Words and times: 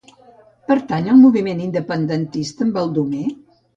Pertany 0.69 1.11
al 1.15 1.21
moviment 1.25 1.61
independentista 1.67 2.67
el 2.69 2.77
Baldomer? 2.79 3.27